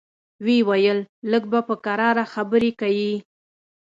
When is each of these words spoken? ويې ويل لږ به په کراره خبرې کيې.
ويې 0.45 0.65
ويل 0.69 0.99
لږ 1.31 1.43
به 1.51 1.59
په 1.67 1.75
کراره 1.85 2.23
خبرې 2.33 2.71
کيې. 2.79 3.13